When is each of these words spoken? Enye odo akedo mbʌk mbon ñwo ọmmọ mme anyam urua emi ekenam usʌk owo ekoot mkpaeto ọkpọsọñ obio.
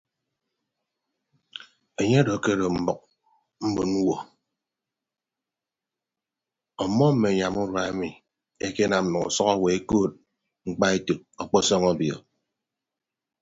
Enye 2.01 2.17
odo 2.21 2.31
akedo 2.37 2.65
mbʌk 2.83 2.99
mbon 3.69 3.87
ñwo 3.93 4.15
ọmmọ 6.83 7.05
mme 7.13 7.27
anyam 7.31 7.55
urua 7.61 7.81
emi 7.91 8.09
ekenam 8.65 9.05
usʌk 9.27 9.47
owo 9.53 9.67
ekoot 9.77 10.11
mkpaeto 10.67 11.13
ọkpọsọñ 11.41 11.81
obio. 11.91 12.15